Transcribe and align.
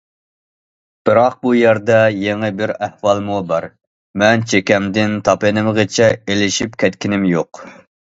بىراق 1.09 1.35
بۇ 1.47 1.51
يەردە 1.57 1.97
يېڭى 2.21 2.49
بىر 2.63 2.73
ئەھۋالمۇ 2.87 3.39
بار: 3.53 3.69
مەن 4.25 4.49
چېكەمدىن 4.55 5.17
تاپىنىمغىچە 5.31 6.13
ئېلىشىپ 6.27 6.79
كەتكىنىم 6.85 7.33
يوق. 7.39 7.67